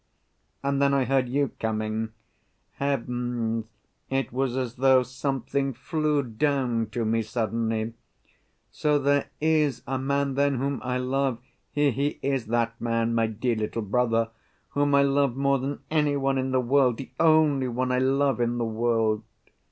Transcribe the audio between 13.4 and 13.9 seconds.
little